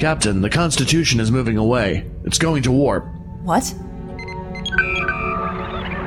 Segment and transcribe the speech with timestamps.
[0.00, 2.10] Captain, the Constitution is moving away.
[2.24, 3.04] It's going to warp.
[3.42, 3.64] What?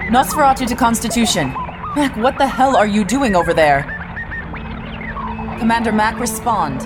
[0.09, 1.53] Nosferatu to Constitution.
[1.95, 3.83] Mak, what the hell are you doing over there?
[5.59, 6.79] Commander Mak, respond.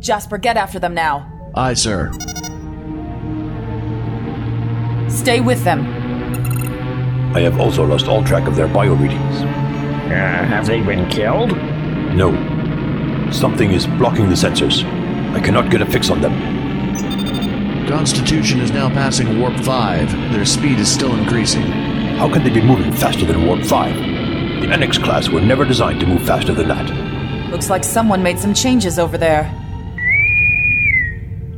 [0.00, 1.50] Jasper, get after them now.
[1.56, 2.12] Aye, sir.
[5.08, 5.80] Stay with them.
[7.34, 9.40] I have also lost all track of their bio readings.
[9.42, 11.56] Uh, have they been killed?
[12.14, 12.55] No.
[13.32, 14.84] Something is blocking the sensors.
[15.34, 16.34] I cannot get a fix on them.
[17.88, 20.32] Constitution is now passing Warp 5.
[20.32, 21.62] Their speed is still increasing.
[22.18, 23.94] How can they be moving faster than Warp 5?
[23.94, 27.50] The NX class were never designed to move faster than that.
[27.50, 29.44] Looks like someone made some changes over there.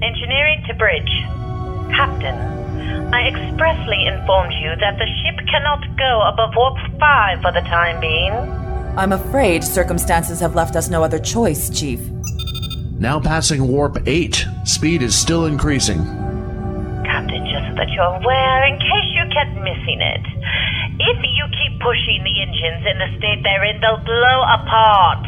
[0.03, 1.13] Engineering to bridge.
[1.95, 2.37] Captain,
[3.15, 8.01] I expressly informed you that the ship cannot go above warp 5 for the time
[8.01, 8.68] being.
[8.99, 12.01] I'm afraid circumstances have left us no other choice, Chief.
[12.99, 14.45] Now passing Warp 8.
[14.65, 15.99] Speed is still increasing.
[17.07, 20.21] Captain, just so that you're aware, in case you kept missing it,
[20.99, 25.25] if you keep pushing the engines in the state they're in, they'll blow apart.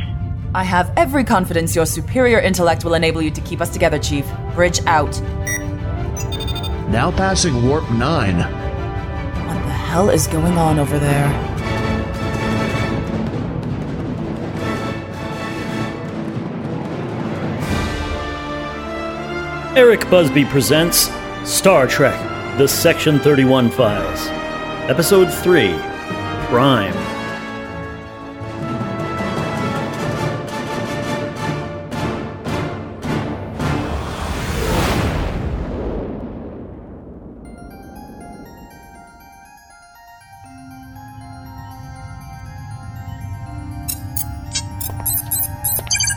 [0.52, 4.26] I have every confidence your superior intellect will enable you to keep us together, Chief.
[4.56, 5.20] Bridge out.
[6.90, 8.36] Now passing Warp 9.
[8.36, 8.44] What
[9.62, 11.49] the hell is going on over there?
[19.76, 21.10] Eric Busby presents
[21.44, 22.18] Star Trek
[22.58, 24.26] The Section 31 Files,
[24.90, 25.68] Episode 3
[26.48, 26.92] Prime.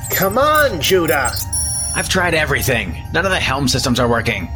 [0.09, 1.53] Come on, Judah!
[1.96, 2.98] I've tried everything.
[3.14, 4.50] None of the helm systems are working.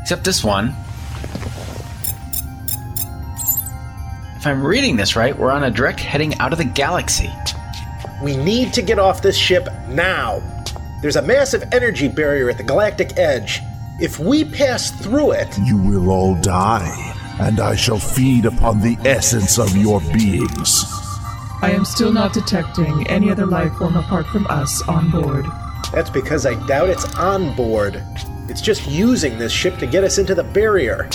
[0.00, 0.74] Except this one.
[4.36, 7.30] If I'm reading this right, we're on a direct heading out of the galaxy.
[8.22, 10.42] We need to get off this ship now.
[11.02, 13.60] There's a massive energy barrier at the galactic edge.
[14.00, 18.96] If we pass through it, You will all die, and I shall feed upon the
[19.04, 20.84] essence of your beings.
[21.62, 25.44] I am still not detecting any other life form apart from us on board.
[25.92, 28.02] That's because I doubt it's on board.
[28.48, 31.08] It's just using this ship to get us into the barrier.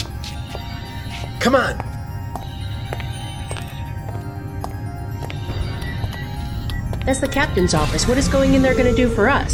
[1.39, 1.77] Come on.
[7.05, 8.07] That's the captain's office.
[8.07, 9.53] What is going in there going to do for us?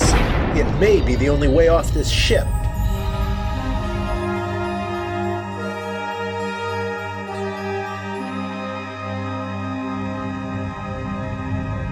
[0.56, 2.48] It may be the only way off this ship.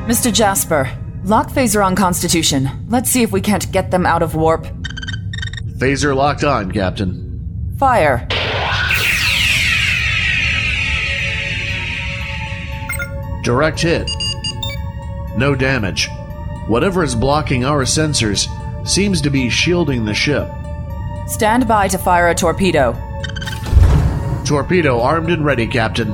[0.10, 0.34] Mr.
[0.34, 0.90] Jasper,
[1.24, 2.70] lock phaser on Constitution.
[2.90, 4.68] Let's see if we can't get them out of warp.
[5.78, 7.76] Phaser locked on, Captain.
[7.78, 8.28] Fire.
[13.44, 14.10] Direct hit.
[15.38, 16.10] No damage.
[16.68, 18.48] Whatever is blocking our sensors
[18.88, 20.50] seems to be shielding the ship.
[21.28, 22.94] Stand by to fire a torpedo.
[24.46, 26.14] Torpedo armed and ready, Captain.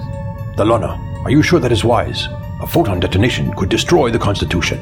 [0.56, 2.28] Dalonna, are you sure that is wise?
[2.62, 4.80] A photon detonation could destroy the Constitution.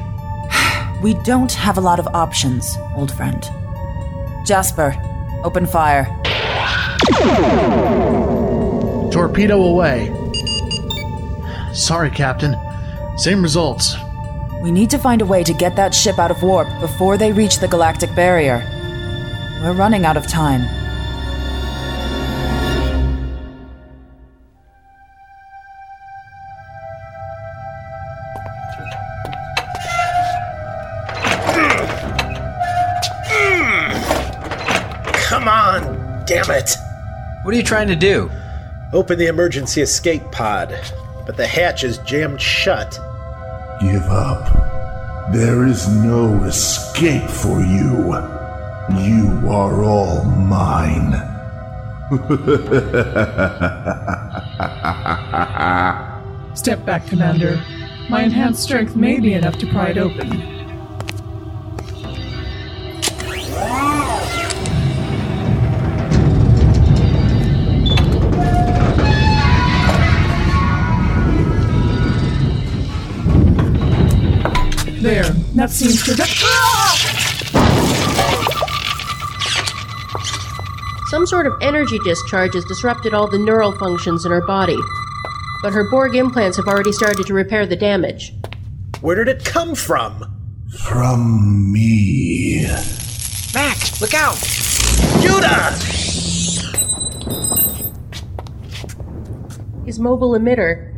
[1.04, 3.42] We don't have a lot of options, old friend.
[4.46, 4.96] Jasper,
[5.44, 6.06] open fire.
[9.12, 10.10] Torpedo away.
[11.74, 12.56] Sorry, Captain.
[13.18, 13.96] Same results.
[14.62, 17.32] We need to find a way to get that ship out of warp before they
[17.32, 18.62] reach the galactic barrier.
[19.62, 20.62] We're running out of time.
[36.26, 36.70] Damn it!
[37.42, 38.30] What are you trying to do?
[38.92, 40.78] Open the emergency escape pod,
[41.26, 42.98] but the hatch is jammed shut.
[43.80, 45.32] Give up.
[45.32, 48.14] There is no escape for you.
[49.00, 51.12] You are all mine.
[56.54, 57.60] Step back, Commander.
[58.08, 60.53] My enhanced strength may be enough to pry it open.
[75.64, 76.14] That seems to.
[81.08, 84.76] Some sort of energy discharge has disrupted all the neural functions in her body.
[85.62, 88.34] But her Borg implants have already started to repair the damage.
[89.00, 90.30] Where did it come from?
[90.80, 92.66] from me.
[93.54, 94.36] Mak, look out!
[95.22, 95.70] Judah!
[99.86, 100.94] His mobile emitter.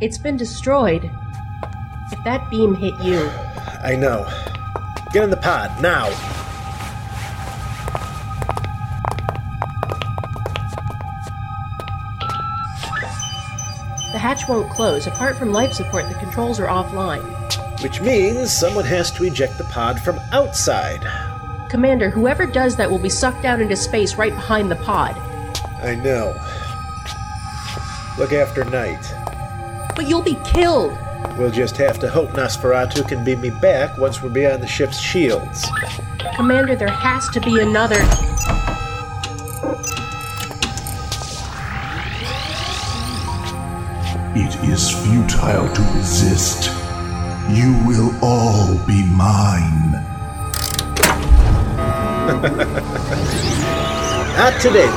[0.00, 1.08] It's been destroyed.
[2.10, 3.30] If that beam hit you,
[3.82, 4.28] I know.
[5.12, 6.08] Get in the pod, now.
[14.12, 15.06] the hatch won't close.
[15.06, 17.22] Apart from life support, the controls are offline.
[17.82, 21.06] Which means someone has to eject the pod from outside.
[21.70, 25.16] Commander, whoever does that will be sucked out into space right behind the pod.
[25.82, 26.34] I know.
[28.18, 29.14] Look after Knight.
[29.94, 30.98] But you'll be killed!
[31.36, 34.98] We'll just have to hope Nosferatu can beam me back once we're beyond the ship's
[35.00, 35.66] shields.
[36.36, 37.96] Commander, there has to be another.
[44.34, 46.70] It is futile to resist.
[47.50, 49.92] You will all be mine.
[54.36, 54.88] Not today.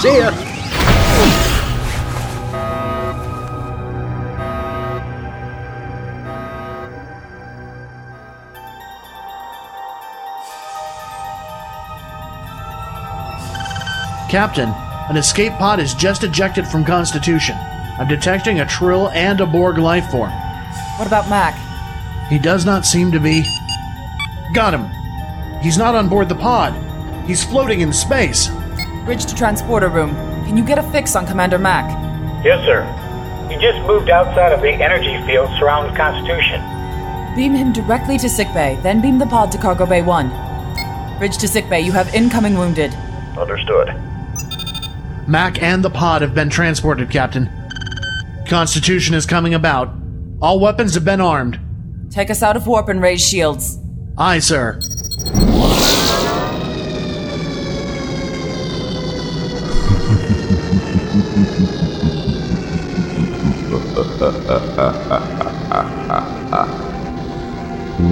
[0.00, 0.51] See ya.
[14.32, 14.70] Captain,
[15.10, 17.54] an escape pod is just ejected from Constitution.
[17.98, 20.30] I'm detecting a Trill and a Borg life form.
[20.96, 21.54] What about Mak?
[22.30, 23.44] He does not seem to be.
[24.54, 24.88] Got him.
[25.60, 26.72] He's not on board the pod.
[27.26, 28.48] He's floating in space.
[29.04, 30.14] Bridge to transporter room.
[30.46, 31.90] Can you get a fix on Commander Mak?
[32.42, 32.84] Yes, sir.
[33.50, 36.62] He just moved outside of the energy field surrounding Constitution.
[37.36, 41.18] Beam him directly to sickbay, then beam the pod to cargo bay 1.
[41.18, 42.94] Bridge to sickbay, you have incoming wounded.
[43.36, 43.94] Understood.
[45.32, 47.48] Mak and the pod have been transported, Captain.
[48.46, 49.88] Constitution is coming about.
[50.42, 51.58] All weapons have been armed.
[52.10, 53.78] Take us out of warp and raise shields.
[54.18, 54.78] Aye, sir.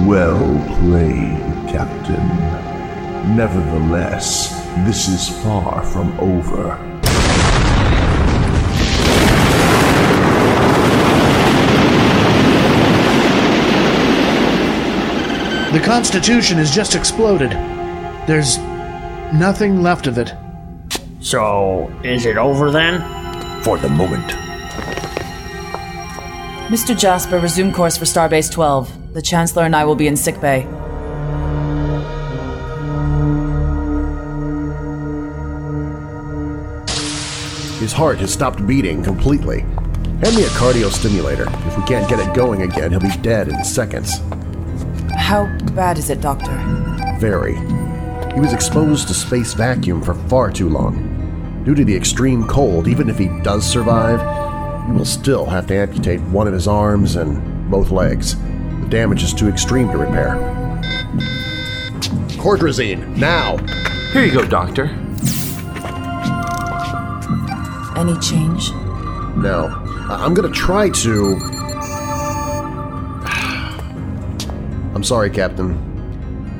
[0.07, 3.35] Well played, Captain.
[3.35, 4.49] Nevertheless,
[4.87, 6.90] this is far from over.
[15.71, 17.51] The Constitution has just exploded.
[18.27, 18.57] There's
[19.33, 20.33] nothing left of it.
[21.21, 22.99] So, is it over then?
[23.63, 24.31] For the moment.
[26.67, 26.97] Mr.
[26.97, 29.13] Jasper, resume course for Starbase 12.
[29.13, 30.63] The Chancellor and I will be in sickbay.
[37.79, 39.61] His heart has stopped beating completely.
[39.61, 41.45] Hand me a cardio stimulator.
[41.65, 44.19] If we can't get it going again, he'll be dead in seconds.
[45.31, 45.45] How
[45.75, 46.51] bad is it, Doctor?
[47.17, 47.55] Very.
[48.33, 51.63] He was exposed to space vacuum for far too long.
[51.63, 54.19] Due to the extreme cold, even if he does survive,
[54.87, 58.35] he will still have to amputate one of his arms and both legs.
[58.81, 60.31] The damage is too extreme to repair.
[62.35, 63.55] Cordrazine, now!
[64.11, 64.87] Here you go, Doctor.
[67.95, 68.73] Any change?
[69.37, 69.69] No.
[70.09, 71.60] I- I'm gonna try to.
[75.01, 75.71] I'm sorry, Captain.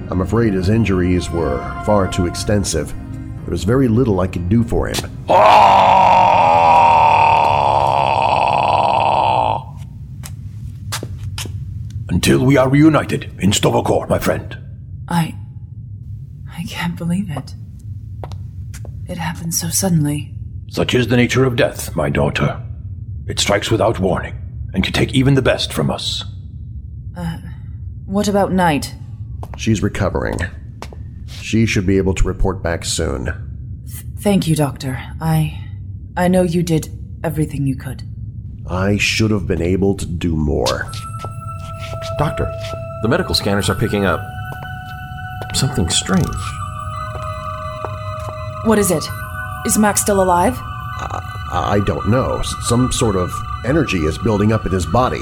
[0.09, 2.91] I'm afraid his injuries were far too extensive.
[3.43, 4.95] There was very little I could do for him.
[5.29, 5.77] Ah!
[12.09, 14.57] Until we are reunited in Stovokor, my friend.
[15.07, 15.35] I.
[16.51, 17.53] I can't believe it.
[19.07, 20.33] It happened so suddenly.
[20.67, 22.59] Such is the nature of death, my daughter.
[23.27, 24.33] It strikes without warning,
[24.73, 26.23] and can take even the best from us.
[28.11, 28.93] Uh, what about Knight?
[29.57, 30.37] She's recovering.
[31.27, 33.83] She should be able to report back soon.
[34.19, 34.99] Thank you, Doctor.
[35.19, 35.57] I.
[36.17, 36.89] I know you did
[37.23, 38.03] everything you could.
[38.69, 40.91] I should have been able to do more.
[42.19, 42.45] Doctor,
[43.01, 44.19] the medical scanners are picking up
[45.53, 46.27] something strange.
[48.65, 49.03] What is it?
[49.65, 50.57] Is Max still alive?
[51.53, 52.41] I don't know.
[52.61, 53.31] Some sort of
[53.65, 55.21] energy is building up in his body.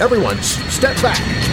[0.00, 1.45] Everyone, step back!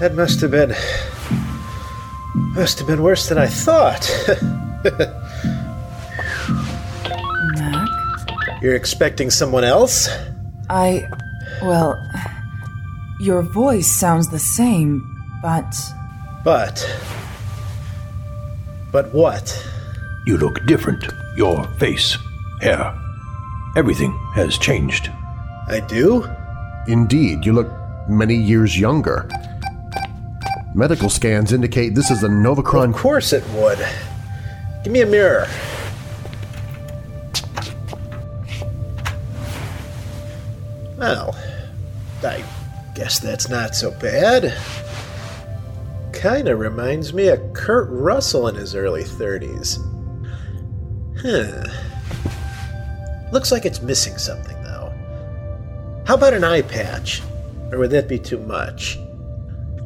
[0.00, 0.74] That must have been.
[2.54, 4.08] must have been worse than I thought.
[7.56, 7.88] Mak?
[8.62, 10.08] You're expecting someone else?
[10.70, 11.08] I.
[11.62, 12.00] Well.
[13.20, 15.02] Your voice sounds the same,
[15.42, 15.74] but.
[16.44, 16.88] But.
[18.92, 19.66] But what?
[20.26, 21.04] You look different.
[21.36, 22.16] Your face,
[22.60, 22.94] hair,
[23.76, 25.10] everything has changed.
[25.66, 26.24] I do?
[26.86, 27.68] Indeed, you look
[28.08, 29.28] many years younger.
[30.78, 32.90] Medical scans indicate this is a Novacron.
[32.90, 33.84] Of course it would.
[34.84, 35.48] Give me a mirror.
[40.96, 41.36] Well,
[42.22, 42.44] I
[42.94, 44.56] guess that's not so bad.
[46.12, 49.80] Kinda reminds me of Kurt Russell in his early 30s.
[51.20, 51.66] Huh.
[53.32, 54.92] Looks like it's missing something, though.
[56.06, 57.20] How about an eye patch?
[57.72, 58.96] Or would that be too much?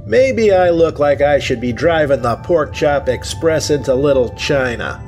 [0.05, 5.01] Maybe I look like I should be driving the Pork Chop Express into Little China.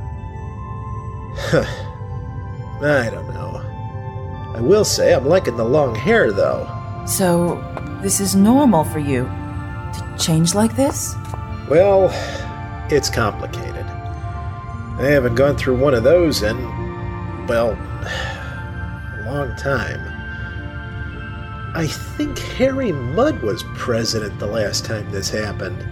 [1.37, 1.65] Huh.
[2.81, 3.61] I don't know.
[4.55, 6.69] I will say I'm liking the long hair, though.
[7.07, 7.61] So,
[8.03, 9.25] this is normal for you?
[9.25, 11.15] To change like this?
[11.69, 12.11] Well,
[12.89, 13.87] it's complicated.
[13.87, 16.57] I haven't gone through one of those in,
[17.49, 20.14] well, a long time.
[21.77, 25.83] I think Harry Mudd was president the last time this happened.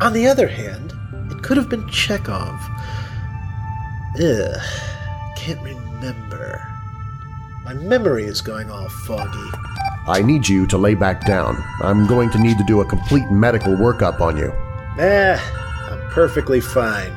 [0.00, 0.92] On the other hand,
[1.32, 2.60] it could have been Chekhov.
[4.22, 4.60] Ugh,
[5.36, 6.64] can't remember.
[7.64, 9.50] My memory is going all foggy.
[10.06, 11.56] I need you to lay back down.
[11.80, 14.52] I'm going to need to do a complete medical workup on you.
[15.02, 15.36] Eh,
[15.90, 17.12] I'm perfectly fine.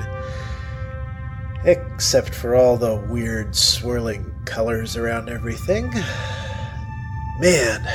[1.63, 5.93] Except for all the weird swirling colors around everything.
[7.39, 7.85] Man,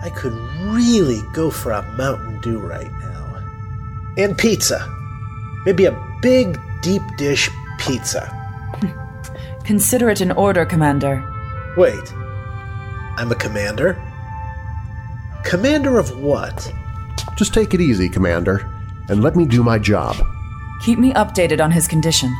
[0.00, 3.42] I could really go for a Mountain Dew right now.
[4.16, 4.86] And pizza.
[5.66, 8.36] Maybe a big, deep dish pizza.
[9.64, 11.24] Consider it an order, Commander.
[11.76, 12.14] Wait.
[13.16, 14.00] I'm a commander?
[15.44, 16.72] Commander of what?
[17.36, 18.70] Just take it easy, Commander,
[19.08, 20.16] and let me do my job.
[20.84, 22.34] Keep me updated on his condition.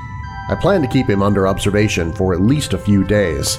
[0.49, 3.59] I plan to keep him under observation for at least a few days.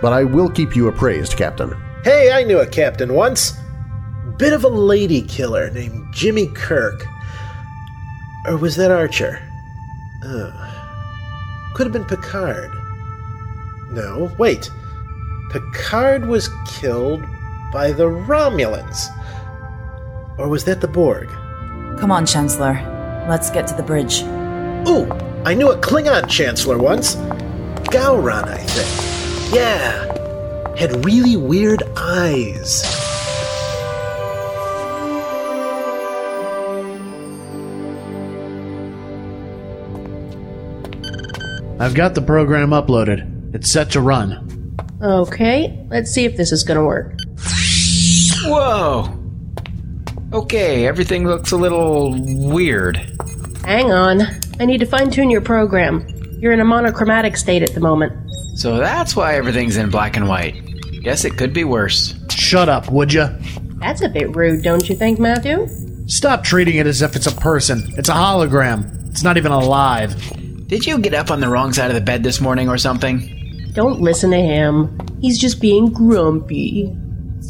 [0.00, 1.74] But I will keep you appraised, Captain.
[2.04, 3.54] Hey, I knew a captain once.
[4.36, 7.06] Bit of a lady killer named Jimmy Kirk.
[8.46, 9.40] Or was that Archer?
[10.24, 10.52] Oh.
[11.74, 12.70] Could have been Picard.
[13.90, 14.70] No, wait.
[15.50, 17.24] Picard was killed
[17.72, 19.06] by the Romulans.
[20.38, 21.28] Or was that the Borg?
[21.98, 22.74] Come on, Chancellor.
[23.28, 24.22] Let's get to the bridge.
[24.88, 25.10] Ooh,
[25.44, 27.16] I knew a Klingon Chancellor once.
[27.90, 29.15] Gowron, I think.
[29.52, 30.74] Yeah.
[30.76, 32.84] Had really weird eyes.
[41.78, 43.54] I've got the program uploaded.
[43.54, 44.76] It's set to run.
[45.02, 47.14] Okay, let's see if this is gonna work.
[48.44, 49.12] Whoa!
[50.32, 52.14] Okay, everything looks a little
[52.50, 52.96] weird.
[53.64, 54.22] Hang on.
[54.58, 56.06] I need to fine tune your program.
[56.40, 58.12] You're in a monochromatic state at the moment.
[58.56, 60.54] So that's why everything's in black and white.
[61.02, 62.14] Guess it could be worse.
[62.30, 63.30] Shut up, would ya?
[63.80, 65.68] That's a bit rude, don't you think, Matthew?
[66.06, 67.82] Stop treating it as if it's a person.
[67.98, 69.08] It's a hologram.
[69.10, 70.16] It's not even alive.
[70.68, 73.70] Did you get up on the wrong side of the bed this morning or something?
[73.74, 74.98] Don't listen to him.
[75.20, 76.96] He's just being grumpy.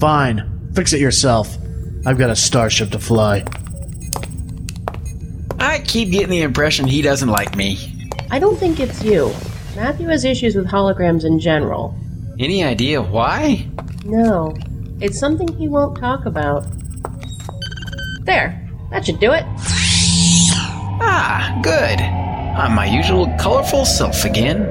[0.01, 0.71] Fine.
[0.75, 1.57] Fix it yourself.
[2.05, 3.45] I've got a starship to fly.
[5.61, 8.11] I keep getting the impression he doesn't like me.
[8.31, 9.33] I don't think it's you.
[9.77, 11.95] Matthew has issues with holograms in general.
[12.39, 13.69] Any idea why?
[14.07, 14.57] No,
[15.01, 16.67] it's something he won't talk about.
[18.23, 19.45] There, that should do it.
[20.99, 22.01] Ah, good.
[22.01, 24.65] I'm my usual colorful self again.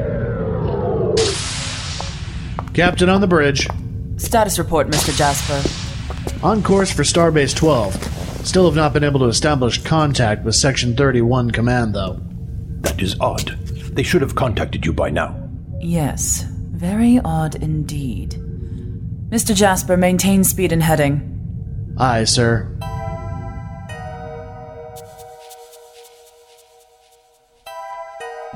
[2.74, 3.68] Captain on the bridge.
[4.18, 5.16] Status report, Mr.
[5.16, 5.62] Jasper.
[6.44, 7.94] On course for Starbase 12.
[8.44, 12.20] Still have not been able to establish contact with Section 31 Command, though.
[12.82, 13.58] That is odd.
[13.96, 15.42] They should have contacted you by now.
[15.80, 18.32] Yes, very odd indeed.
[19.30, 19.56] Mr.
[19.56, 21.32] Jasper, maintain speed and heading.
[21.98, 22.72] Aye, sir.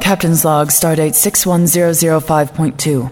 [0.01, 3.11] Captain's log, stardate 61005.2.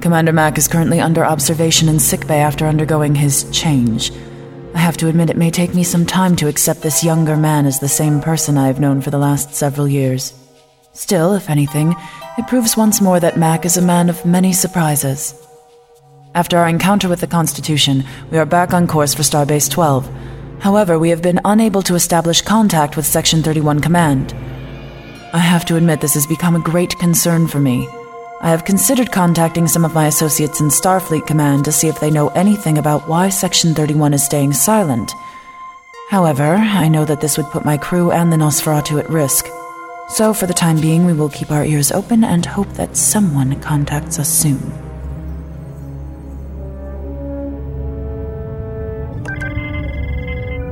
[0.00, 4.10] Commander Mak is currently under observation in sickbay after undergoing his change.
[4.74, 7.66] I have to admit it may take me some time to accept this younger man
[7.66, 10.32] as the same person I have known for the last several years.
[10.92, 11.94] Still, if anything,
[12.38, 15.34] it proves once more that Mak is a man of many surprises.
[16.34, 20.08] After our encounter with the Constitution, we are back on course for Starbase 12.
[20.60, 24.32] However, we have been unable to establish contact with Section 31 Command.
[25.32, 27.88] I have to admit this has become a great concern for me.
[28.40, 32.10] I have considered contacting some of my associates in Starfleet Command to see if they
[32.10, 35.12] know anything about why Section 31 is staying silent.
[36.08, 39.46] However, I know that this would put my crew and the Nosferatu at risk.
[40.10, 43.60] So, for the time being, we will keep our ears open and hope that someone
[43.60, 44.58] contacts us soon.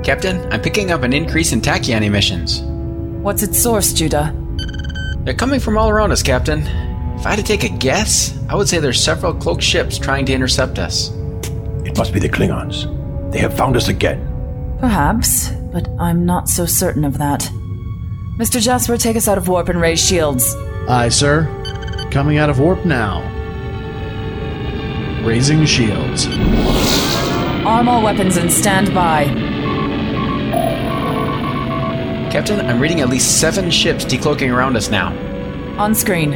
[0.02, 2.62] Captain, I'm picking up an increase in tachyon emissions.
[3.22, 4.34] What's its source, Judah?
[5.24, 6.60] They're coming from all around us, Captain.
[7.18, 10.24] If I had to take a guess, I would say there's several cloaked ships trying
[10.26, 11.10] to intercept us.
[11.84, 12.90] It must be the Klingons.
[13.32, 14.22] They have found us again.
[14.80, 17.50] Perhaps, but I'm not so certain of that.
[18.36, 18.60] Mr.
[18.60, 20.54] Jasper, take us out of warp and raise shields.
[20.88, 21.48] Aye, sir.
[22.10, 23.22] Coming out of warp now.
[25.24, 26.26] Raising shields.
[27.66, 29.24] Arm all weapons and stand by.
[32.30, 35.16] Captain, I'm reading at least seven ships decloaking around us now.
[35.78, 36.32] On screen.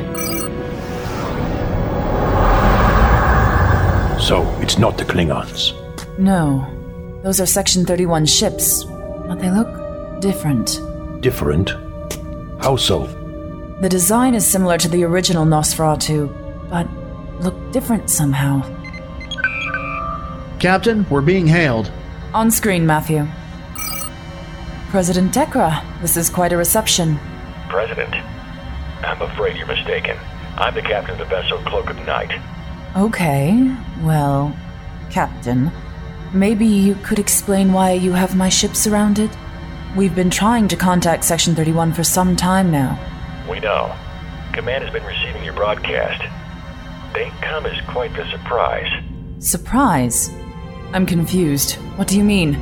[4.18, 5.74] So, it's not the Klingons.
[6.18, 6.66] No.
[7.22, 10.80] Those are Section 31 ships, but they look different.
[11.20, 11.72] Different?
[12.60, 13.06] How so?
[13.80, 16.28] The design is similar to the original Nosferatu,
[16.68, 16.86] but
[17.42, 18.60] look different somehow.
[20.58, 21.90] Captain, we're being hailed.
[22.34, 23.26] On screen, Matthew.
[24.90, 27.18] President Dekra, this is quite a reception.
[27.68, 28.14] President?
[29.04, 30.18] I'm afraid you're mistaken.
[30.56, 32.30] I'm the captain of the vessel Cloak of Night.
[32.94, 34.54] Okay, well,
[35.10, 35.70] Captain,
[36.34, 39.30] maybe you could explain why you have my ship surrounded?
[39.96, 42.96] We've been trying to contact Section 31 for some time now.
[43.50, 43.92] We know.
[44.52, 46.22] Command has been receiving your broadcast.
[47.12, 48.88] They come as quite the surprise.
[49.40, 50.30] Surprise?
[50.92, 51.72] I'm confused.
[51.96, 52.52] What do you mean?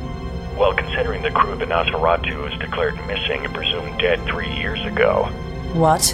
[0.57, 4.83] Well, considering the crew of the Nosferatu was declared missing and presumed dead three years
[4.85, 5.25] ago.
[5.73, 6.11] What?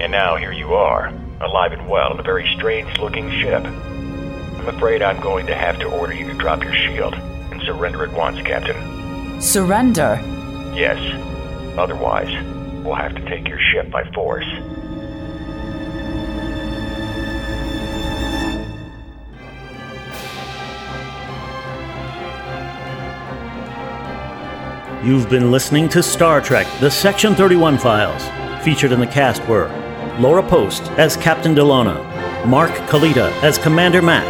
[0.00, 3.66] And now here you are, alive and well in a very strange looking ship.
[3.66, 8.02] I'm afraid I'm going to have to order you to drop your shield and surrender
[8.02, 8.91] at once, Captain.
[9.42, 10.20] Surrender?
[10.72, 10.98] Yes.
[11.76, 12.30] Otherwise,
[12.84, 14.46] we'll have to take your ship by force.
[25.04, 28.22] You've been listening to Star Trek The Section 31 Files.
[28.64, 29.66] Featured in the cast were
[30.20, 34.24] Laura Post as Captain Dalonna, Mark Kalita as Commander Mak,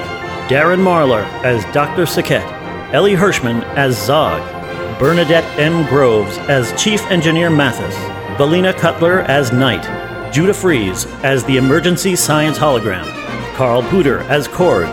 [0.48, 2.04] Daren Marlar as Dr.
[2.04, 2.50] Sahket,
[2.94, 4.40] Ellie Hirschman as Zog,
[5.02, 5.84] Bernadette M.
[5.88, 7.92] Groves as Chief Engineer Mathus,
[8.36, 9.82] Valina Cutler as Knight,
[10.32, 13.04] Judah Fries as the Emergency Science Hologram,
[13.56, 14.86] Carl Pooter as Korg,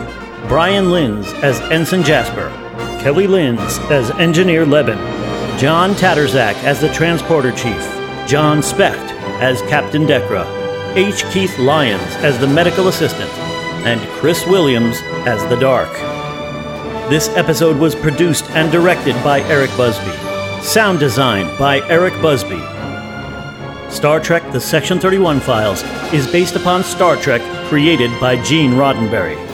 [0.48, 2.48] Brian Linz as Ensign Jasper,
[3.00, 4.98] Kelly Linz as Engineer Leben,
[5.60, 7.80] John Tatterzak as the Transporter Chief,
[8.26, 10.44] John Specht as Captain Dekra,
[10.96, 11.22] H.
[11.32, 13.30] Keith Lyons as the Medical Assistant,
[13.86, 16.19] and Chris Williams as the Dark.
[17.10, 20.12] This episode was produced and directed by Eric Busby.
[20.62, 22.60] Sound design by Eric Busby.
[23.90, 25.82] Star Trek The Section 31 Files
[26.14, 29.49] is based upon Star Trek created by Gene Roddenberry.